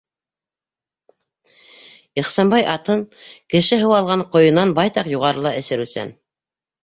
[2.21, 3.03] Ихсанбай атын
[3.55, 6.13] кеше һыу алған ҡойонан байтаҡ юғарыла эсереүсән.